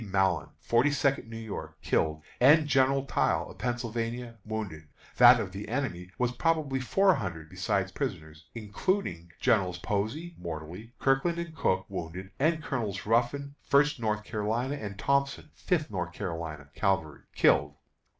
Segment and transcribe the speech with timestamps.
[0.03, 5.69] Mallon, Forty second New York, killed, and General Tile, of Pennsylvania, wounded; that of the
[5.69, 12.31] enemy was probably four hundred (besides prisoners), including Generals Posey (mortally), Kirkland, and Cooke, wounded,
[12.39, 17.75] and Colonels Ruffin, First North Carolina, and Thompson, Fifth North Carolina Cavalry, killed."